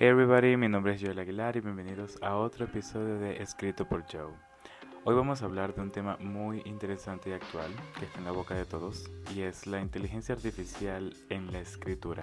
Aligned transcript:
Hey 0.00 0.10
everybody, 0.10 0.56
mi 0.56 0.68
nombre 0.68 0.94
es 0.94 1.02
Joel 1.02 1.18
Aguilar 1.18 1.56
y 1.56 1.60
bienvenidos 1.60 2.22
a 2.22 2.36
otro 2.36 2.66
episodio 2.66 3.18
de 3.18 3.42
Escrito 3.42 3.84
por 3.88 4.04
Joe. 4.04 4.32
Hoy 5.02 5.16
vamos 5.16 5.42
a 5.42 5.46
hablar 5.46 5.74
de 5.74 5.80
un 5.80 5.90
tema 5.90 6.16
muy 6.20 6.62
interesante 6.66 7.30
y 7.30 7.32
actual 7.32 7.72
que 7.98 8.04
está 8.04 8.20
en 8.20 8.24
la 8.24 8.30
boca 8.30 8.54
de 8.54 8.64
todos 8.64 9.10
y 9.34 9.40
es 9.40 9.66
la 9.66 9.80
inteligencia 9.80 10.36
artificial 10.36 11.16
en 11.30 11.50
la 11.50 11.58
escritura. 11.58 12.22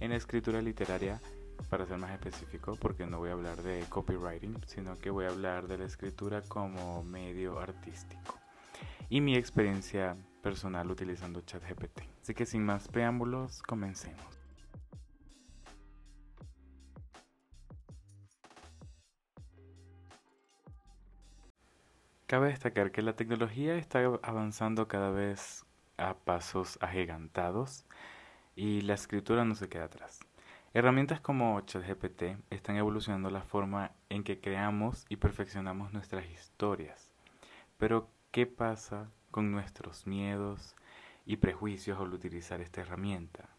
En 0.00 0.08
la 0.08 0.16
escritura 0.16 0.62
literaria, 0.62 1.20
para 1.68 1.84
ser 1.84 1.98
más 1.98 2.12
específico, 2.12 2.78
porque 2.80 3.06
no 3.06 3.18
voy 3.18 3.28
a 3.28 3.34
hablar 3.34 3.62
de 3.62 3.84
copywriting, 3.90 4.56
sino 4.64 4.98
que 4.98 5.10
voy 5.10 5.26
a 5.26 5.32
hablar 5.32 5.68
de 5.68 5.76
la 5.76 5.84
escritura 5.84 6.40
como 6.40 7.04
medio 7.04 7.58
artístico 7.58 8.38
y 9.10 9.20
mi 9.20 9.36
experiencia 9.36 10.16
personal 10.42 10.90
utilizando 10.90 11.42
ChatGPT. 11.42 12.04
Así 12.22 12.32
que 12.32 12.46
sin 12.46 12.64
más 12.64 12.88
preámbulos, 12.88 13.60
comencemos. 13.60 14.41
Cabe 22.32 22.48
destacar 22.48 22.92
que 22.92 23.02
la 23.02 23.14
tecnología 23.14 23.76
está 23.76 24.02
avanzando 24.22 24.88
cada 24.88 25.10
vez 25.10 25.66
a 25.98 26.14
pasos 26.14 26.78
agigantados 26.80 27.84
y 28.56 28.80
la 28.80 28.94
escritura 28.94 29.44
no 29.44 29.54
se 29.54 29.68
queda 29.68 29.84
atrás. 29.84 30.20
Herramientas 30.72 31.20
como 31.20 31.60
ChatGPT 31.60 32.38
están 32.48 32.76
evolucionando 32.76 33.28
la 33.28 33.42
forma 33.42 33.92
en 34.08 34.24
que 34.24 34.40
creamos 34.40 35.04
y 35.10 35.16
perfeccionamos 35.16 35.92
nuestras 35.92 36.24
historias. 36.24 37.10
Pero, 37.76 38.08
¿qué 38.30 38.46
pasa 38.46 39.10
con 39.30 39.52
nuestros 39.52 40.06
miedos 40.06 40.74
y 41.26 41.36
prejuicios 41.36 42.00
al 42.00 42.14
utilizar 42.14 42.62
esta 42.62 42.80
herramienta? 42.80 43.50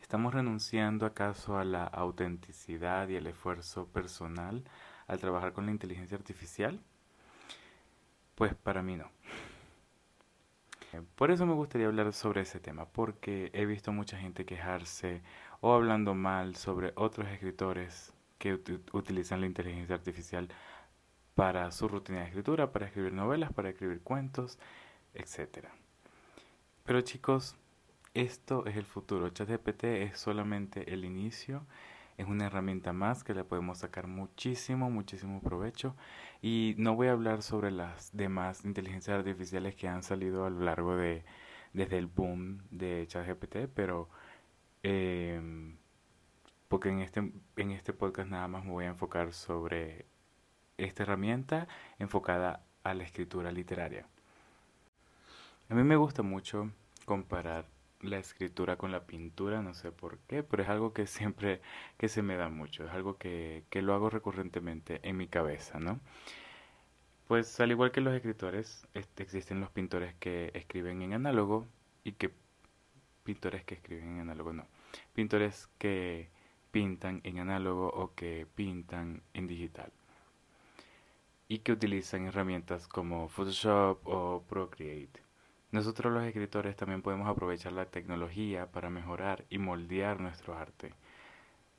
¿Estamos 0.00 0.34
renunciando 0.34 1.06
acaso 1.06 1.58
a 1.58 1.64
la 1.64 1.84
autenticidad 1.84 3.06
y 3.06 3.18
al 3.18 3.28
esfuerzo 3.28 3.86
personal 3.86 4.64
al 5.06 5.20
trabajar 5.20 5.52
con 5.52 5.66
la 5.66 5.70
inteligencia 5.70 6.18
artificial? 6.18 6.80
Pues 8.36 8.54
para 8.54 8.82
mí 8.82 8.96
no. 8.96 9.10
Por 11.16 11.30
eso 11.30 11.46
me 11.46 11.54
gustaría 11.54 11.86
hablar 11.86 12.12
sobre 12.12 12.42
ese 12.42 12.60
tema, 12.60 12.84
porque 12.86 13.50
he 13.54 13.64
visto 13.66 13.92
mucha 13.92 14.18
gente 14.18 14.44
quejarse 14.44 15.22
o 15.60 15.72
hablando 15.72 16.14
mal 16.14 16.54
sobre 16.54 16.92
otros 16.96 17.28
escritores 17.28 18.12
que 18.38 18.60
utilizan 18.92 19.40
la 19.40 19.46
inteligencia 19.46 19.94
artificial 19.94 20.48
para 21.34 21.70
su 21.70 21.88
rutina 21.88 22.20
de 22.20 22.26
escritura, 22.26 22.72
para 22.72 22.86
escribir 22.86 23.14
novelas, 23.14 23.52
para 23.52 23.70
escribir 23.70 24.02
cuentos, 24.02 24.58
etc. 25.14 25.68
Pero 26.84 27.00
chicos, 27.00 27.56
esto 28.12 28.66
es 28.66 28.76
el 28.76 28.84
futuro. 28.84 29.30
ChatGPT 29.30 29.84
es 29.84 30.18
solamente 30.18 30.92
el 30.92 31.04
inicio 31.06 31.66
es 32.16 32.26
una 32.26 32.46
herramienta 32.46 32.92
más 32.92 33.24
que 33.24 33.34
le 33.34 33.44
podemos 33.44 33.78
sacar 33.78 34.06
muchísimo, 34.06 34.90
muchísimo 34.90 35.40
provecho. 35.42 35.94
Y 36.42 36.74
no 36.78 36.94
voy 36.94 37.08
a 37.08 37.12
hablar 37.12 37.42
sobre 37.42 37.70
las 37.70 38.16
demás 38.16 38.64
inteligencias 38.64 39.18
artificiales 39.18 39.74
que 39.74 39.88
han 39.88 40.02
salido 40.02 40.46
a 40.46 40.50
lo 40.50 40.60
largo 40.60 40.96
de, 40.96 41.24
desde 41.72 41.98
el 41.98 42.06
boom 42.06 42.62
de 42.70 43.06
ChatGPT, 43.06 43.68
pero 43.74 44.08
em, 44.82 45.76
porque 46.68 46.88
en 46.88 47.00
este, 47.00 47.32
en 47.56 47.70
este 47.70 47.92
podcast 47.92 48.30
nada 48.30 48.48
más 48.48 48.64
me 48.64 48.72
voy 48.72 48.84
a 48.86 48.88
enfocar 48.88 49.32
sobre 49.32 50.06
esta 50.78 51.02
herramienta 51.02 51.68
enfocada 51.98 52.64
a 52.82 52.94
la 52.94 53.04
escritura 53.04 53.52
literaria. 53.52 54.06
A 55.68 55.74
mí 55.74 55.82
me 55.82 55.96
gusta 55.96 56.22
mucho 56.22 56.70
comparar 57.04 57.66
la 58.00 58.18
escritura 58.18 58.76
con 58.76 58.92
la 58.92 59.06
pintura, 59.06 59.62
no 59.62 59.74
sé 59.74 59.92
por 59.92 60.18
qué, 60.28 60.42
pero 60.42 60.62
es 60.62 60.68
algo 60.68 60.92
que 60.92 61.06
siempre 61.06 61.60
que 61.98 62.08
se 62.08 62.22
me 62.22 62.36
da 62.36 62.48
mucho, 62.48 62.84
es 62.84 62.90
algo 62.92 63.18
que, 63.18 63.64
que 63.70 63.82
lo 63.82 63.94
hago 63.94 64.10
recurrentemente 64.10 65.00
en 65.02 65.16
mi 65.16 65.28
cabeza, 65.28 65.78
¿no? 65.80 66.00
Pues 67.28 67.58
al 67.60 67.72
igual 67.72 67.90
que 67.90 68.00
los 68.00 68.14
escritores, 68.14 68.86
existen 68.94 69.60
los 69.60 69.70
pintores 69.70 70.14
que 70.14 70.52
escriben 70.54 71.02
en 71.02 71.12
análogo 71.12 71.66
y 72.04 72.12
que 72.12 72.30
pintores 73.24 73.64
que 73.64 73.74
escriben 73.74 74.14
en 74.14 74.20
análogo 74.20 74.52
no. 74.52 74.66
Pintores 75.12 75.68
que 75.78 76.30
pintan 76.70 77.20
en 77.24 77.40
análogo 77.40 77.88
o 77.88 78.14
que 78.14 78.46
pintan 78.54 79.22
en 79.34 79.48
digital. 79.48 79.92
Y 81.48 81.58
que 81.60 81.72
utilizan 81.72 82.26
herramientas 82.26 82.86
como 82.86 83.28
Photoshop 83.28 84.06
o 84.06 84.44
Procreate. 84.48 85.25
Nosotros 85.76 86.10
los 86.10 86.24
escritores 86.24 86.74
también 86.74 87.02
podemos 87.02 87.28
aprovechar 87.28 87.74
la 87.74 87.84
tecnología 87.84 88.64
para 88.64 88.88
mejorar 88.88 89.44
y 89.50 89.58
moldear 89.58 90.20
nuestro 90.20 90.56
arte. 90.56 90.94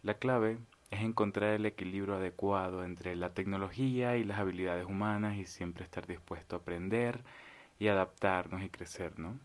La 0.03 0.13
clave 0.19 0.59
es 0.91 1.01
encontrar 1.01 1.55
el 1.55 1.65
equilibrio 1.65 2.13
adecuado 2.13 2.83
entre 2.83 3.15
la 3.15 3.33
tecnología 3.33 4.15
y 4.15 4.23
las 4.23 4.37
habilidades 4.37 4.85
humanas 4.85 5.37
y 5.37 5.45
siempre 5.45 5.83
estar 5.83 6.05
dispuesto 6.05 6.55
a 6.55 6.59
aprender 6.59 7.23
y 7.79 7.87
adaptarnos 7.87 8.61
y 8.61 8.69
crecer, 8.69 9.17
¿no? 9.17 9.39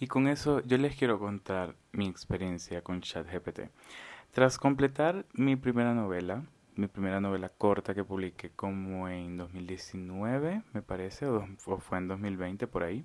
Y 0.00 0.08
con 0.08 0.26
eso 0.26 0.60
yo 0.66 0.78
les 0.78 0.96
quiero 0.96 1.20
contar 1.20 1.76
mi 1.92 2.08
experiencia 2.08 2.82
con 2.82 3.02
ChatGPT. 3.02 3.70
Tras 4.32 4.58
completar 4.58 5.26
mi 5.32 5.54
primera 5.54 5.94
novela, 5.94 6.42
mi 6.78 6.86
primera 6.86 7.20
novela 7.20 7.48
corta 7.48 7.92
que 7.92 8.04
publiqué 8.04 8.50
como 8.50 9.08
en 9.08 9.36
2019, 9.36 10.62
me 10.72 10.82
parece, 10.82 11.26
o, 11.26 11.44
fue 11.56 11.98
en 11.98 12.06
2020 12.06 12.68
por 12.68 12.84
ahí. 12.84 13.04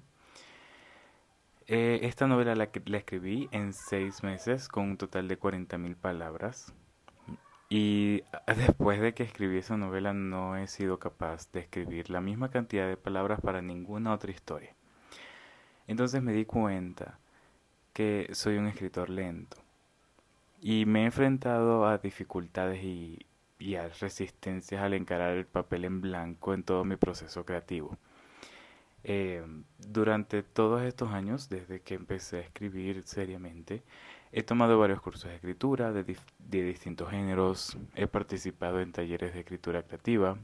Eh, 1.65 2.01
esta 2.03 2.27
novela 2.27 2.53
la, 2.55 2.65
escribí 2.65 3.49
en 3.51 3.73
seis 3.73 4.21
meses 4.21 4.67
con 4.67 4.83
un 4.91 4.97
total 4.97 5.27
de 5.27 5.39
40.000 5.39 5.95
palabras. 5.95 6.71
Y 7.67 8.21
después 8.55 9.01
de 9.01 9.15
que 9.15 9.23
escribí 9.23 9.57
esa 9.57 9.75
novela 9.75 10.13
no 10.13 10.55
he 10.55 10.67
sido 10.67 10.99
capaz 10.99 11.51
de 11.51 11.61
escribir 11.61 12.11
la 12.11 12.21
misma 12.21 12.49
cantidad 12.51 12.87
de 12.87 12.97
palabras 12.97 13.41
para 13.41 13.63
ninguna 13.63 14.13
otra 14.13 14.29
historia. 14.29 14.75
Entonces 15.87 16.21
me 16.21 16.33
di 16.33 16.45
cuenta 16.45 17.17
que 17.91 18.29
soy 18.33 18.57
un 18.57 18.67
escritor 18.67 19.09
lento. 19.09 19.57
Y 20.61 20.85
me 20.85 21.01
he 21.01 21.05
enfrentado 21.05 21.87
a 21.87 21.97
dificultades 21.97 22.83
y, 22.83 23.25
y 23.63 23.77
a 23.77 23.87
resistencias 23.87 24.81
al 24.81 24.93
encarar 24.93 25.37
el 25.37 25.45
papel 25.45 25.85
en 25.85 26.01
blanco 26.01 26.53
en 26.53 26.63
todo 26.63 26.83
mi 26.83 26.97
proceso 26.97 27.45
creativo. 27.45 27.97
Eh, 29.05 29.41
durante 29.87 30.43
todos 30.43 30.81
estos 30.83 31.11
años, 31.11 31.47
desde 31.47 31.81
que 31.81 31.93
empecé 31.93 32.37
a 32.37 32.41
escribir 32.41 33.03
seriamente, 33.03 33.83
he 34.33 34.43
tomado 34.43 34.77
varios 34.77 34.99
cursos 34.99 35.29
de 35.29 35.35
escritura 35.35 35.93
de, 35.93 36.03
de 36.39 36.63
distintos 36.63 37.09
géneros, 37.09 37.77
he 37.95 38.07
participado 38.07 38.81
en 38.81 38.91
talleres 38.91 39.33
de 39.33 39.39
escritura 39.39 39.83
creativa, 39.83 40.37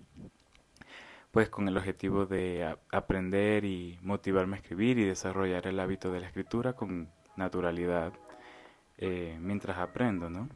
pues 1.31 1.50
con 1.50 1.68
el 1.68 1.75
objetivo 1.75 2.25
de 2.25 2.74
aprender 2.90 3.66
y 3.66 4.00
motivarme 4.02 4.56
a 4.56 4.59
escribir 4.62 4.97
y 4.97 5.03
desarrollar 5.03 5.68
el 5.68 5.79
hábito 5.79 6.09
de 6.12 6.22
la 6.22 6.28
escritura 6.28 6.74
con 6.74 7.09
naturalidad 7.35 8.13
eh, 8.97 9.38
mientras 9.41 9.78
aprendo, 9.78 10.29
¿no? 10.29 10.47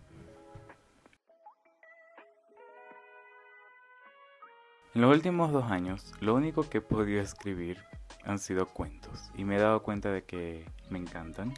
En 4.96 5.02
los 5.02 5.12
últimos 5.12 5.52
dos 5.52 5.72
años, 5.72 6.14
lo 6.20 6.36
único 6.36 6.70
que 6.70 6.78
he 6.78 6.82
podido 6.82 7.20
escribir 7.20 7.80
han 8.26 8.38
sido 8.38 8.68
cuentos 8.68 9.32
y 9.36 9.44
me 9.44 9.56
he 9.56 9.60
dado 9.60 9.82
cuenta 9.82 10.12
de 10.12 10.24
que 10.24 10.70
me 10.92 11.00
encantan. 11.00 11.52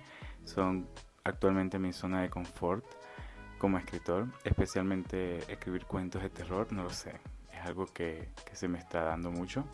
Son 0.46 0.88
actualmente 1.26 1.78
mi 1.78 1.92
zona 1.92 2.22
de 2.22 2.30
confort 2.30 2.86
como 3.58 3.78
escritor, 3.78 4.28
especialmente 4.46 5.40
escribir 5.52 5.86
cuentos 5.86 6.22
de 6.22 6.30
terror, 6.30 6.72
no 6.72 6.84
lo 6.84 6.92
sé, 6.92 7.20
es 7.52 7.60
algo 7.66 7.88
que, 7.88 8.30
que 8.46 8.56
se 8.56 8.70
me 8.70 8.80
está 8.80 9.04
dando 9.04 9.32
mucho. 9.32 9.66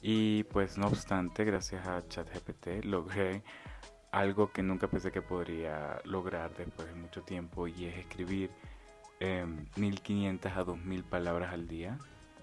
Y 0.00 0.44
pues 0.44 0.78
no 0.78 0.86
obstante, 0.86 1.44
gracias 1.44 1.86
a 1.86 2.08
ChatGPT 2.08 2.86
logré 2.86 3.42
algo 4.12 4.50
que 4.50 4.62
nunca 4.62 4.88
pensé 4.88 5.12
que 5.12 5.20
podría 5.20 6.00
lograr 6.04 6.54
después 6.56 6.88
de 6.88 6.94
mucho 6.94 7.20
tiempo 7.20 7.68
y 7.68 7.84
es 7.84 7.98
escribir 7.98 8.50
1500 9.76 10.50
em, 10.50 10.58
a 10.58 10.64
2000 10.64 11.04
palabras 11.04 11.52
al 11.52 11.68
día 11.68 11.98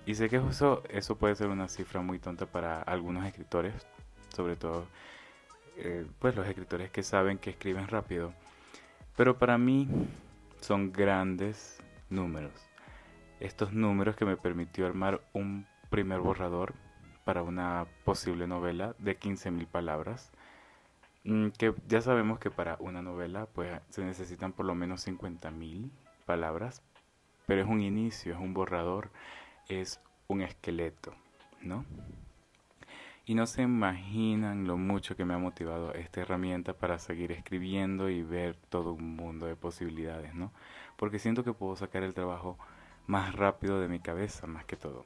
y 0.06 0.16
sé 0.16 0.30
que 0.30 0.38
eso, 0.38 0.84
eso 0.90 1.18
puede 1.18 1.36
ser 1.36 1.48
una 1.48 1.68
cifra 1.68 2.02
muy 2.02 2.20
tonta 2.20 2.46
para 2.46 2.82
algunos 2.82 3.26
escritores, 3.26 3.74
sobre 4.30 4.56
todo 4.56 4.86
eh, 5.78 6.06
pues 6.20 6.36
los 6.36 6.48
escritores 6.48 6.92
que 6.92 7.04
saben 7.04 7.38
que 7.38 7.50
escriben 7.50 7.88
rápido. 7.88 8.34
Pero 9.16 9.38
para 9.38 9.58
mí 9.58 9.88
son 10.62 10.92
grandes 10.92 11.78
números. 12.10 12.54
Estos 13.40 13.74
números 13.74 14.16
que 14.16 14.26
me 14.26 14.38
permitió 14.38 14.86
armar 14.86 15.22
un 15.34 15.66
primer 15.90 16.20
borrador 16.20 16.74
para 17.24 17.42
una 17.42 17.88
posible 18.04 18.48
novela 18.48 18.96
de 19.00 19.20
15.000 19.20 19.68
palabras. 19.68 20.32
Mm, 21.24 21.50
que 21.50 21.74
ya 21.88 22.02
sabemos 22.02 22.40
que 22.40 22.52
para 22.52 22.78
una 22.80 23.02
novela 23.02 23.48
pues 23.48 23.82
se 23.90 24.04
necesitan 24.04 24.54
por 24.54 24.66
lo 24.66 24.76
menos 24.76 25.06
50.000 25.08 25.90
palabras, 26.26 26.84
pero 27.48 27.62
es 27.62 27.68
un 27.68 27.82
inicio, 27.82 28.34
es 28.34 28.40
un 28.40 28.54
borrador, 28.54 29.10
es 29.68 30.00
un 30.28 30.42
esqueleto, 30.42 31.14
¿no? 31.62 31.86
Y 33.26 33.34
no 33.34 33.48
se 33.48 33.64
imaginan 33.64 34.68
lo 34.68 34.78
mucho 34.78 35.16
que 35.16 35.26
me 35.26 35.34
ha 35.34 35.40
motivado 35.40 35.94
esta 35.94 36.22
herramienta 36.22 36.74
para 36.74 37.00
seguir 37.00 37.32
escribiendo 37.32 38.10
y 38.10 38.22
ver 38.22 38.56
todo 38.70 38.94
un 38.94 39.16
mundo 39.16 39.48
de 39.48 39.56
posibilidades, 39.56 40.36
¿no? 40.36 40.52
Porque 40.96 41.18
siento 41.18 41.44
que 41.44 41.54
puedo 41.54 41.76
sacar 41.76 42.04
el 42.04 42.14
trabajo 42.14 42.60
más 43.08 43.34
rápido 43.34 43.80
de 43.80 43.88
mi 43.88 44.00
cabeza, 44.00 44.46
más 44.46 44.66
que 44.66 44.76
todo. 44.76 45.06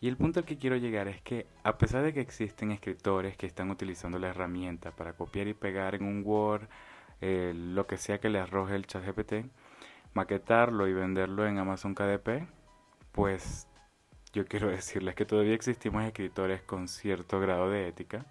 Y 0.00 0.06
el 0.06 0.16
punto 0.16 0.38
al 0.38 0.46
que 0.46 0.58
quiero 0.58 0.76
llegar 0.76 1.08
es 1.08 1.20
que 1.22 1.46
a 1.64 1.76
pesar 1.76 2.04
de 2.04 2.12
que 2.12 2.20
existen 2.20 2.70
escritores 2.70 3.36
que 3.36 3.46
están 3.46 3.70
utilizando 3.70 4.18
la 4.20 4.28
herramienta 4.28 4.92
para 4.92 5.14
copiar 5.14 5.48
y 5.48 5.54
pegar 5.54 5.96
en 5.96 6.04
un 6.04 6.22
Word 6.24 6.68
eh, 7.20 7.52
lo 7.54 7.88
que 7.88 7.96
sea 7.96 8.20
que 8.20 8.28
le 8.28 8.38
arroje 8.38 8.76
el 8.76 8.86
chat 8.86 9.04
GPT, 9.04 9.50
maquetarlo 10.14 10.88
y 10.88 10.92
venderlo 10.92 11.46
en 11.46 11.58
Amazon 11.58 11.94
KDP, 11.94 12.48
pues 13.12 13.68
yo 14.32 14.46
quiero 14.46 14.68
decirles 14.68 15.14
que 15.14 15.24
todavía 15.24 15.54
existimos 15.54 16.04
escritores 16.04 16.62
con 16.62 16.88
cierto 16.88 17.40
grado 17.40 17.70
de 17.70 17.88
ética. 17.88 18.26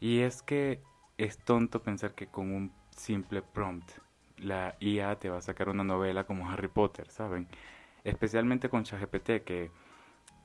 Y 0.00 0.20
es 0.20 0.42
que 0.42 0.82
es 1.18 1.38
tonto 1.38 1.82
pensar 1.82 2.14
que 2.14 2.26
con 2.26 2.52
un 2.54 2.72
simple 2.90 3.42
prompt 3.42 3.90
la 4.38 4.76
IA 4.80 5.18
te 5.18 5.30
va 5.30 5.38
a 5.38 5.42
sacar 5.42 5.70
una 5.70 5.84
novela 5.84 6.24
como 6.24 6.50
Harry 6.50 6.68
Potter, 6.68 7.08
¿saben? 7.10 7.48
Especialmente 8.04 8.68
con 8.68 8.84
ChatGPT 8.84 9.44
que 9.44 9.70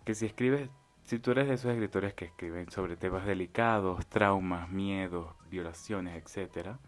que 0.06 0.16
si 0.16 0.26
escribes, 0.26 0.70
si 1.04 1.20
tú 1.20 1.32
eres 1.32 1.48
de 1.48 1.56
esos 1.56 1.72
escritores 1.72 2.14
que 2.14 2.26
escriben 2.26 2.70
sobre 2.72 2.98
temas 2.98 3.26
delicados, 3.26 4.06
traumas, 4.08 4.70
miedos, 4.70 5.28
violaciones, 5.50 6.22
etcétera, 6.22 6.80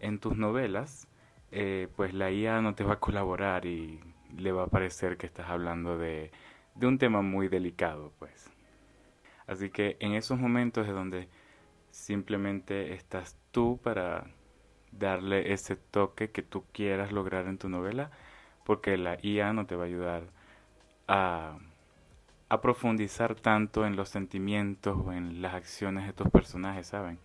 en 0.00 0.18
tus 0.18 0.36
novelas, 0.36 1.07
eh, 1.52 1.88
pues 1.96 2.14
la 2.14 2.30
IA 2.30 2.60
no 2.62 2.74
te 2.74 2.84
va 2.84 2.94
a 2.94 3.00
colaborar 3.00 3.66
y 3.66 4.00
le 4.36 4.52
va 4.52 4.64
a 4.64 4.66
parecer 4.68 5.16
que 5.16 5.26
estás 5.26 5.48
hablando 5.50 5.98
de, 5.98 6.30
de 6.74 6.86
un 6.86 6.98
tema 6.98 7.22
muy 7.22 7.48
delicado, 7.48 8.12
pues. 8.18 8.50
Así 9.46 9.70
que 9.70 9.96
en 10.00 10.14
esos 10.14 10.38
momentos 10.38 10.86
es 10.86 10.94
donde 10.94 11.28
simplemente 11.90 12.94
estás 12.94 13.36
tú 13.52 13.80
para 13.82 14.26
darle 14.92 15.52
ese 15.52 15.76
toque 15.76 16.30
que 16.32 16.42
tú 16.42 16.64
quieras 16.72 17.12
lograr 17.12 17.46
en 17.48 17.58
tu 17.58 17.68
novela, 17.68 18.10
porque 18.64 18.96
la 18.98 19.18
IA 19.22 19.52
no 19.54 19.66
te 19.66 19.76
va 19.76 19.84
a 19.84 19.86
ayudar 19.86 20.24
a 21.08 21.58
a 22.50 22.60
profundizar 22.62 23.34
tanto 23.34 23.86
en 23.86 23.96
los 23.96 24.10
sentimientos 24.10 24.98
o 25.06 25.12
en 25.12 25.42
las 25.42 25.54
acciones 25.54 26.06
de 26.06 26.12
tus 26.12 26.28
personajes, 26.30 26.86
¿saben? 26.88 27.18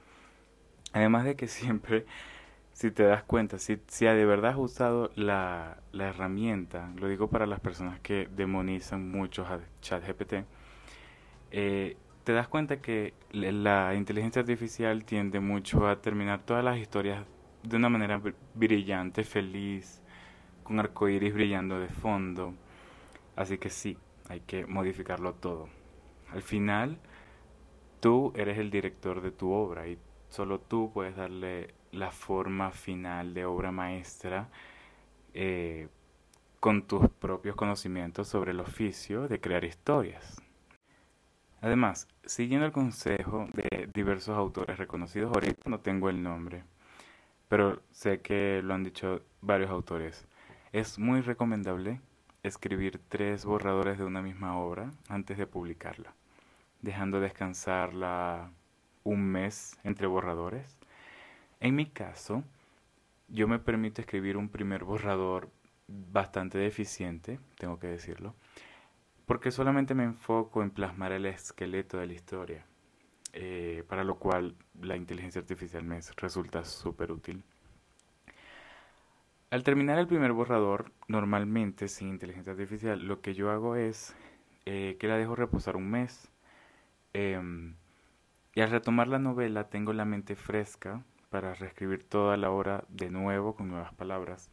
Además 0.94 1.26
de 1.26 1.36
que 1.36 1.48
siempre, 1.48 2.06
si 2.74 2.92
te 2.92 3.04
das 3.04 3.24
cuenta, 3.24 3.60
si, 3.60 3.80
si 3.88 4.06
de 4.06 4.26
verdad 4.26 4.52
has 4.52 4.58
usado 4.58 5.12
la, 5.16 5.78
la 5.92 6.10
herramienta, 6.10 6.92
lo 6.98 7.08
digo 7.08 7.30
para 7.30 7.46
las 7.46 7.60
personas 7.60 8.00
que 8.00 8.28
demonizan 8.36 9.10
mucho 9.10 9.46
a 9.46 9.60
ChatGPT, 9.82 10.46
eh, 11.52 11.98
te 12.24 12.34
das 12.34 12.48
cuenta 12.48 12.82
que 12.82 13.14
la 13.32 13.94
inteligencia 13.96 14.42
artificial 14.42 15.06
tiende 15.06 15.40
mucho 15.40 15.88
a 15.88 16.02
terminar 16.02 16.42
todas 16.46 16.64
las 16.64 16.78
historias 16.78 17.26
de 17.64 17.78
una 17.78 17.90
manera 17.90 18.22
brillante, 18.54 19.24
feliz, 19.24 20.02
con 20.64 20.80
arcoíris 20.80 21.34
brillando 21.34 21.80
de 21.80 21.90
fondo. 21.90 22.54
Así 23.36 23.58
que 23.58 23.70
sí, 23.70 23.98
hay 24.30 24.42
que 24.42 24.66
modificarlo 24.66 25.34
todo. 25.34 25.68
Al 26.32 26.42
final, 26.42 26.98
tú 28.00 28.34
eres 28.36 28.58
el 28.58 28.72
director 28.72 29.22
de 29.22 29.32
tu 29.32 29.52
obra 29.52 29.88
y 29.88 29.98
solo 30.30 30.60
tú 30.60 30.92
puedes 30.94 31.16
darle 31.16 31.74
la 31.94 32.12
forma 32.12 32.72
final 32.72 33.34
de 33.34 33.46
obra 33.46 33.72
maestra 33.72 34.50
eh, 35.34 35.88
con 36.60 36.84
tus 36.88 37.10
propios 37.10 37.56
conocimientos 37.56 38.28
sobre 38.28 38.52
el 38.52 38.60
oficio 38.60 39.28
de 39.28 39.40
crear 39.40 39.64
historias. 39.64 40.42
Además, 41.62 42.08
siguiendo 42.26 42.66
el 42.66 42.74
consejo 42.74 43.48
de 43.54 43.90
diversos 43.94 44.38
autores 44.38 44.78
reconocidos, 44.78 45.32
ahorita 45.34 45.70
no 45.70 45.80
tengo 45.80 46.10
el 46.10 46.22
nombre, 46.22 46.64
pero 47.48 47.82
sé 47.92 48.20
que 48.22 48.62
lo 48.62 48.74
han 48.74 48.84
dicho 48.84 49.22
varios 49.42 49.70
autores, 49.70 50.28
es 50.74 51.00
muy 51.00 51.22
recomendable 51.22 52.02
escribir 52.44 53.00
tres 53.08 53.46
borradores 53.46 53.98
de 53.98 54.04
una 54.04 54.22
misma 54.22 54.58
obra 54.60 54.92
antes 55.08 55.38
de 55.38 55.48
publicarla, 55.48 56.14
dejando 56.82 57.22
descansarla 57.22 58.52
un 59.04 59.24
mes 59.24 59.78
entre 59.84 60.08
borradores. 60.08 60.78
En 61.64 61.76
mi 61.76 61.86
caso, 61.86 62.44
yo 63.30 63.48
me 63.48 63.58
permito 63.58 64.02
escribir 64.02 64.36
un 64.36 64.50
primer 64.50 64.84
borrador 64.84 65.50
bastante 65.88 66.58
deficiente, 66.58 67.40
tengo 67.58 67.80
que 67.80 67.88
decirlo, 67.88 68.36
porque 69.26 69.50
solamente 69.50 69.96
me 69.96 70.04
enfoco 70.04 70.62
en 70.62 70.72
plasmar 70.72 71.14
el 71.14 71.26
esqueleto 71.26 71.98
de 71.98 72.08
la 72.08 72.12
historia, 72.12 72.66
eh, 73.32 73.86
para 73.88 74.04
lo 74.04 74.20
cual 74.20 74.58
la 74.82 74.98
inteligencia 74.98 75.40
artificial 75.40 75.86
me 75.86 76.02
resulta 76.18 76.66
súper 76.66 77.14
útil. 77.14 77.42
Al 79.50 79.64
terminar 79.64 80.00
el 80.00 80.08
primer 80.08 80.34
borrador, 80.34 80.92
normalmente 81.08 81.88
sin 81.88 82.10
inteligencia 82.10 82.52
artificial, 82.52 83.08
lo 83.08 83.22
que 83.22 83.36
yo 83.36 83.52
hago 83.52 83.78
es 83.78 84.14
eh, 84.66 84.98
que 85.00 85.08
la 85.08 85.16
dejo 85.16 85.38
reposar 85.38 85.78
un 85.78 85.90
mes. 85.90 86.30
Em, 87.14 87.76
y 88.54 88.60
al 88.60 88.70
retomar 88.70 89.08
la 89.08 89.20
novela 89.20 89.70
tengo 89.70 89.94
la 89.94 90.04
mente 90.04 90.36
fresca 90.36 91.06
para 91.34 91.56
reescribir 91.56 92.04
toda 92.04 92.38
la 92.38 92.52
obra 92.52 92.84
de 92.90 93.10
nuevo 93.10 93.56
con 93.56 93.68
nuevas 93.68 93.92
palabras. 93.96 94.52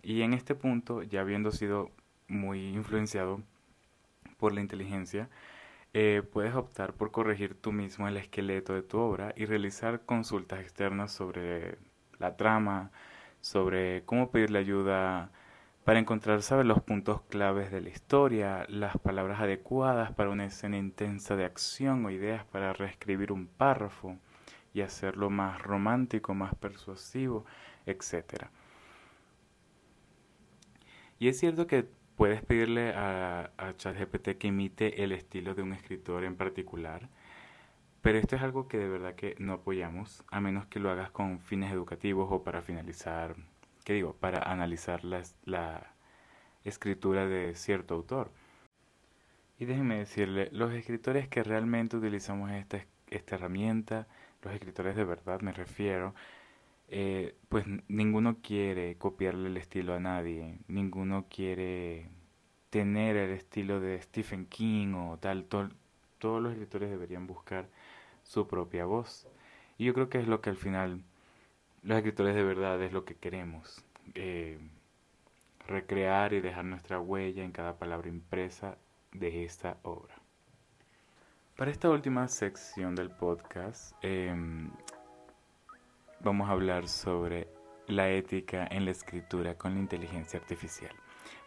Y 0.00 0.22
en 0.22 0.32
este 0.32 0.54
punto, 0.54 1.02
ya 1.02 1.22
habiendo 1.22 1.50
sido 1.50 1.90
muy 2.28 2.68
influenciado 2.68 3.42
por 4.36 4.52
la 4.52 4.60
inteligencia, 4.60 5.28
eh, 5.94 6.22
puedes 6.32 6.54
optar 6.54 6.92
por 6.92 7.10
corregir 7.10 7.60
tú 7.60 7.72
mismo 7.72 8.06
el 8.06 8.16
esqueleto 8.16 8.74
de 8.74 8.82
tu 8.82 8.98
obra 8.98 9.34
y 9.36 9.44
realizar 9.44 10.02
consultas 10.04 10.60
externas 10.60 11.10
sobre 11.10 11.78
la 12.20 12.36
trama, 12.36 12.92
sobre 13.40 14.04
cómo 14.04 14.30
pedirle 14.30 14.60
ayuda 14.60 15.32
para 15.82 15.98
encontrar, 15.98 16.42
¿sabes?, 16.42 16.64
los 16.64 16.80
puntos 16.80 17.22
claves 17.22 17.72
de 17.72 17.80
la 17.80 17.88
historia, 17.88 18.66
las 18.68 18.96
palabras 18.98 19.40
adecuadas 19.40 20.12
para 20.12 20.30
una 20.30 20.46
escena 20.46 20.76
intensa 20.76 21.34
de 21.34 21.44
acción 21.44 22.06
o 22.06 22.10
ideas 22.10 22.44
para 22.44 22.72
reescribir 22.72 23.32
un 23.32 23.48
párrafo 23.48 24.16
y 24.78 24.82
hacerlo 24.82 25.28
más 25.28 25.60
romántico, 25.60 26.34
más 26.34 26.54
persuasivo, 26.54 27.44
etc. 27.86 28.46
Y 31.18 31.28
es 31.28 31.38
cierto 31.38 31.66
que 31.66 31.84
puedes 32.16 32.42
pedirle 32.42 32.92
a, 32.94 33.50
a 33.56 33.76
ChatGPT 33.76 34.38
que 34.38 34.46
imite 34.46 35.02
el 35.02 35.12
estilo 35.12 35.54
de 35.54 35.62
un 35.62 35.72
escritor 35.72 36.24
en 36.24 36.36
particular, 36.36 37.08
pero 38.02 38.18
esto 38.18 38.36
es 38.36 38.42
algo 38.42 38.68
que 38.68 38.78
de 38.78 38.88
verdad 38.88 39.14
que 39.16 39.34
no 39.38 39.54
apoyamos, 39.54 40.24
a 40.30 40.40
menos 40.40 40.66
que 40.66 40.78
lo 40.78 40.90
hagas 40.90 41.10
con 41.10 41.40
fines 41.40 41.72
educativos 41.72 42.28
o 42.30 42.44
para 42.44 42.62
finalizar, 42.62 43.34
¿qué 43.84 43.94
digo? 43.94 44.14
Para 44.14 44.50
analizar 44.50 45.04
la, 45.04 45.94
escritura 46.64 47.26
de 47.26 47.54
cierto 47.54 47.94
autor. 47.94 48.30
Y 49.58 49.64
déjenme 49.64 49.98
decirle, 49.98 50.50
los 50.52 50.72
escritores 50.72 51.26
que 51.28 51.42
realmente 51.42 51.96
utilizamos 51.96 52.50
esta 52.50 53.34
herramienta, 53.34 54.06
los 54.42 54.54
escritores 54.54 54.96
de 54.96 55.04
verdad 55.04 55.40
me 55.40 55.52
refiero, 55.52 56.14
eh, 56.88 57.34
pues 57.48 57.66
ninguno 57.88 58.38
quiere 58.42 58.96
copiarle 58.96 59.48
el 59.48 59.56
estilo 59.56 59.94
a 59.94 60.00
nadie, 60.00 60.58
ninguno 60.68 61.26
quiere 61.28 62.08
tener 62.70 63.16
el 63.16 63.30
estilo 63.32 63.80
de 63.80 64.00
Stephen 64.02 64.46
King 64.46 64.94
o 64.94 65.18
tal, 65.18 65.44
todos 65.44 66.42
los 66.42 66.52
escritores 66.52 66.90
deberían 66.90 67.26
buscar 67.26 67.68
su 68.24 68.46
propia 68.48 68.84
voz. 68.84 69.26
Y 69.78 69.84
yo 69.86 69.94
creo 69.94 70.08
que 70.08 70.18
es 70.18 70.28
lo 70.28 70.40
que 70.40 70.50
al 70.50 70.56
final 70.56 71.02
los 71.82 71.96
escritores 71.98 72.34
de 72.34 72.42
verdad 72.42 72.82
es 72.82 72.92
lo 72.92 73.04
que 73.04 73.14
queremos. 73.14 73.84
Eh, 74.14 74.58
recrear 75.66 76.32
y 76.32 76.40
dejar 76.40 76.64
nuestra 76.64 77.00
huella 77.00 77.44
en 77.44 77.52
cada 77.52 77.78
palabra 77.78 78.08
impresa 78.08 78.78
de 79.12 79.44
esta 79.44 79.78
obra. 79.82 80.17
Para 81.58 81.70
esta 81.70 81.90
última 81.90 82.26
sección 82.28 82.94
del 82.94 83.10
podcast 83.10 83.92
em, 84.00 84.70
vamos 86.20 86.48
a 86.48 86.52
hablar 86.52 86.88
sobre 86.88 87.48
la 87.86 88.08
ética 88.08 88.66
en 88.70 88.86
la 88.86 88.92
escritura 88.92 89.58
con 89.58 89.74
la 89.74 89.80
inteligencia 89.80 90.38
artificial. 90.38 90.94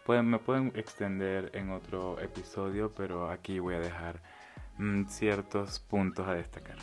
Pueden, 0.06 0.30
me 0.30 0.38
pueden 0.38 0.68
extender 0.76 1.50
en 1.54 1.70
otro 1.70 2.20
episodio, 2.20 2.92
pero 2.94 3.28
aquí 3.28 3.58
voy 3.58 3.74
a 3.74 3.80
dejar 3.80 4.22
Mm, 4.78 5.04
ciertos 5.06 5.80
puntos 5.80 6.26
a 6.26 6.34
destacar. 6.34 6.76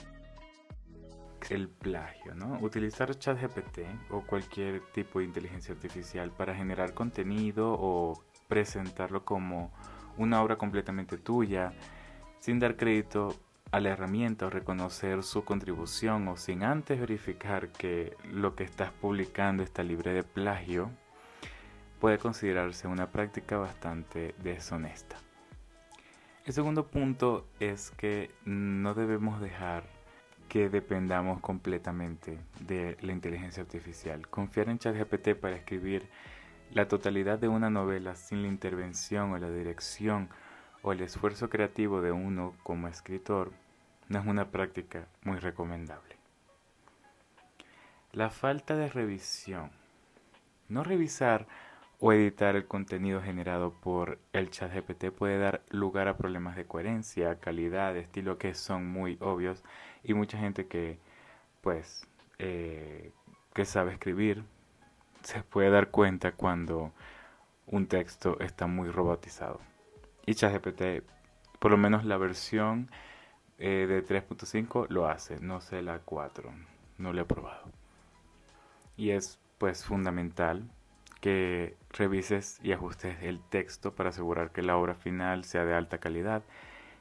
El 1.50 1.70
plagio, 1.70 2.36
¿no? 2.36 2.60
Utilizar 2.62 3.18
ChatGPT 3.18 3.80
o 4.12 4.22
cualquier 4.22 4.82
tipo 4.94 5.20
de 5.20 5.26
inteligencia 5.26 5.74
artificial 5.74 6.32
para 6.32 6.54
generar 6.54 6.94
contenido 6.94 7.76
o 7.80 8.24
presentarlo 8.48 9.26
como 9.26 9.72
una 10.18 10.42
obra 10.44 10.58
completamente 10.58 11.18
tuya, 11.18 11.74
sin 12.40 12.60
dar 12.60 12.76
crédito 12.76 13.36
a 13.72 13.80
la 13.80 13.90
herramienta 13.90 14.48
o 14.48 14.50
reconocer 14.50 15.24
su 15.24 15.44
contribución 15.44 16.28
o 16.28 16.38
sin 16.38 16.64
antes 16.64 17.00
verificar 17.00 17.70
que 17.70 18.16
lo 18.32 18.56
que 18.56 18.64
estás 18.64 18.92
publicando 18.92 19.62
está 19.62 19.84
libre 19.84 20.14
de 20.14 20.24
plagio, 20.24 20.90
puede 22.00 22.18
considerarse 22.18 22.88
una 22.88 23.12
práctica 23.12 23.58
bastante 23.58 24.34
deshonesta. 24.42 25.18
El 26.46 26.54
segundo 26.54 26.88
punto 26.88 27.46
es 27.60 27.92
que 27.92 28.32
no 28.46 28.96
debemos 28.96 29.40
dejar 29.40 29.84
que 30.48 30.70
dependamos 30.70 31.40
completamente 31.42 32.40
de 32.60 32.98
la 33.02 33.12
inteligencia 33.12 33.62
artificial. 33.62 34.28
Confiar 34.28 34.70
en 34.70 34.80
ChatGPT 34.80 35.36
para 35.36 35.56
escribir 35.56 36.10
la 36.72 36.88
totalidad 36.88 37.38
de 37.38 37.48
una 37.48 37.70
novela 37.70 38.16
sin 38.16 38.42
la 38.42 38.48
intervención 38.48 39.32
o 39.32 39.38
la 39.38 39.52
dirección 39.52 40.30
o 40.82 40.92
el 40.92 41.02
esfuerzo 41.02 41.50
creativo 41.50 42.02
de 42.02 42.12
uno 42.12 42.56
como 42.64 42.88
escritor 42.88 43.52
no 44.08 44.20
es 44.20 44.26
una 44.26 44.50
práctica 44.52 45.08
muy 45.24 45.38
recomendable. 45.38 46.18
La 48.12 48.30
falta 48.30 48.76
de 48.76 48.90
revisión. 48.90 49.72
No 50.68 50.84
revisar 50.84 51.48
o 52.00 52.14
editar 52.14 52.56
el 52.56 52.66
contenido 52.66 53.22
generado 53.22 53.74
por 53.74 54.20
el 54.34 54.50
chat 54.50 54.74
GPT 54.74 55.12
puede 55.12 55.38
dar 55.38 55.62
lugar 55.70 56.08
a 56.08 56.18
problemas 56.18 56.56
de 56.56 56.66
coherencia, 56.66 57.40
calidad, 57.40 57.96
estilo 57.98 58.38
que 58.38 58.54
son 58.56 58.88
muy 58.88 59.18
obvios 59.20 59.64
y 60.04 60.14
mucha 60.14 60.38
gente 60.38 60.68
que 60.68 60.98
pues 61.62 62.08
eh, 62.40 63.12
que 63.54 63.66
sabe 63.66 63.92
escribir 63.92 64.44
se 65.24 65.44
puede 65.44 65.70
dar 65.70 65.90
cuenta 65.90 66.32
cuando 66.32 66.94
un 67.68 67.88
texto 67.88 68.40
está 68.40 68.66
muy 68.68 68.90
robotizado. 68.90 69.60
Y 70.30 70.36
ChatGPT, 70.36 71.04
por 71.58 71.72
lo 71.72 71.78
menos 71.78 72.06
la 72.06 72.16
versión 72.16 72.92
eh, 73.58 73.88
de 73.90 74.06
3.5 74.06 74.86
lo 74.90 75.08
hace, 75.08 75.40
no 75.40 75.60
sé 75.60 75.82
la 75.82 76.02
4, 76.02 76.54
no 77.00 77.14
lo 77.14 77.22
he 77.22 77.26
probado. 77.26 77.72
Y 78.96 79.10
es 79.10 79.40
pues 79.58 79.84
fundamental 79.84 80.70
que 81.20 81.78
revises 81.90 82.60
y 82.62 82.74
ajustes 82.74 83.18
el 83.24 83.42
texto 83.42 83.96
para 83.96 84.10
asegurar 84.10 84.52
que 84.52 84.62
la 84.62 84.78
obra 84.78 84.94
final 84.94 85.46
sea 85.46 85.66
de 85.66 85.74
alta 85.74 85.98
calidad 85.98 86.44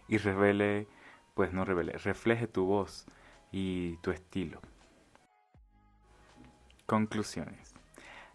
y 0.08 0.16
revele, 0.16 0.88
pues 1.34 1.52
no 1.52 1.66
revele, 1.66 1.98
refleje 1.98 2.46
tu 2.46 2.64
voz 2.64 3.04
y 3.52 3.98
tu 3.98 4.10
estilo. 4.10 4.62
Conclusiones. 6.86 7.67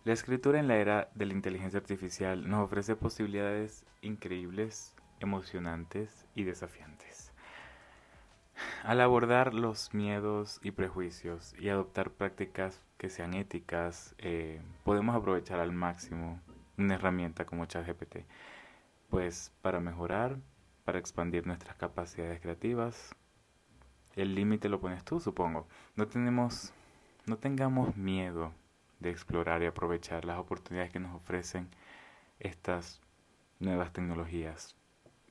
La 0.06 0.12
escritura 0.12 0.60
en 0.60 0.68
la 0.68 0.76
era 0.76 1.10
de 1.16 1.26
la 1.26 1.32
inteligencia 1.32 1.80
artificial 1.80 2.50
nos 2.50 2.66
ofrece 2.66 2.98
posibilidades 2.98 3.86
increíbles, 4.02 4.94
emocionantes 5.22 6.26
y 6.36 6.44
desafiantes. 6.44 7.32
Al 8.84 9.00
abordar 9.00 9.54
los 9.54 9.94
miedos 9.94 10.60
y 10.62 10.72
prejuicios 10.72 11.56
y 11.58 11.70
adoptar 11.70 12.12
prácticas 12.12 12.82
que 12.98 13.08
sean 13.10 13.34
éticas, 13.34 14.14
eh, 14.18 14.62
podemos 14.84 15.16
aprovechar 15.16 15.62
al 15.62 15.72
máximo 15.72 16.42
una 16.78 16.96
herramienta 16.96 17.46
como 17.46 17.66
ChatGPT, 17.66 18.26
pues 19.10 19.54
para 19.62 19.80
mejorar, 19.80 20.38
para 20.84 21.00
expandir 21.00 21.48
nuestras 21.48 21.78
capacidades 21.78 22.42
creativas. 22.42 23.16
El 24.18 24.36
límite 24.36 24.68
lo 24.68 24.82
pones 24.82 25.06
tú, 25.06 25.22
supongo. 25.22 25.66
No 25.96 26.08
tenemos, 26.08 26.74
no 27.26 27.38
tengamos 27.38 27.96
miedo 27.96 28.52
de 29.04 29.12
explorar 29.12 29.62
y 29.62 29.68
aprovechar 29.68 30.26
las 30.26 30.40
oportunidades 30.40 30.92
que 30.92 31.00
nos 31.00 31.16
ofrecen 31.16 31.70
estas 32.40 33.02
nuevas 33.60 33.94
tecnologías 33.94 34.76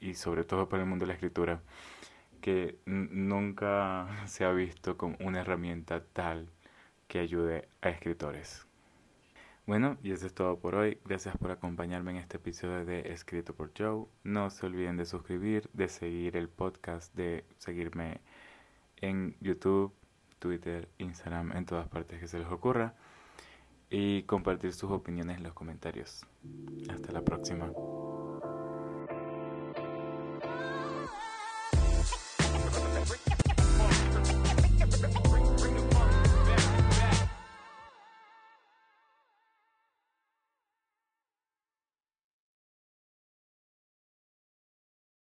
y 0.01 0.15
sobre 0.15 0.45
todo 0.45 0.69
para 0.69 0.83
el 0.85 0.89
mundo 0.89 1.05
de 1.05 1.09
la 1.09 1.15
escritura 1.15 1.63
que 2.41 2.79
nunca 2.87 4.09
se 4.27 4.45
ha 4.45 4.53
visto 4.53 4.97
como 4.97 5.17
una 5.21 5.41
herramienta 5.41 6.05
tal 6.05 6.49
que 7.09 7.19
ayude 7.19 7.69
a 7.81 7.89
escritores. 7.89 8.67
Bueno, 9.65 9.97
y 10.03 10.11
eso 10.11 10.27
es 10.27 10.35
todo 10.35 10.59
por 10.59 10.75
hoy. 10.75 10.99
Gracias 11.05 11.37
por 11.37 11.53
acompañarme 11.53 12.11
en 12.11 12.17
este 12.17 12.37
episodio 12.37 12.85
de 12.85 13.13
Escrito 13.13 13.55
por 13.55 13.71
Joe. 13.79 14.07
No 14.25 14.51
se 14.51 14.67
olviden 14.67 14.97
de 14.97 15.05
suscribir, 15.07 15.71
de 15.73 15.89
seguir 15.89 16.37
el 16.37 16.49
podcast, 16.49 17.15
de 17.15 17.45
seguirme 17.59 18.21
en 18.97 19.37
YouTube, 19.41 19.95
Twitter, 20.41 20.89
Instagram, 20.99 21.53
en 21.53 21.65
todas 21.65 21.87
partes 21.87 22.19
que 22.19 22.27
se 22.27 22.41
les 22.41 22.49
ocurra. 22.49 22.95
Y 23.95 24.23
compartir 24.23 24.73
sus 24.73 24.91
opiniones 24.91 25.37
en 25.37 25.43
los 25.43 25.53
comentarios. 25.53 26.25
Hasta 26.89 27.13
la 27.13 27.21
próxima. 27.21 27.71